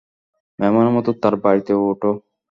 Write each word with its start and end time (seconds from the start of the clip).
মেহমানের 0.59 0.93
মত 0.95 1.07
তাঁর 1.21 1.35
বাড়িতে 1.43 1.71
ওঠ। 1.81 2.01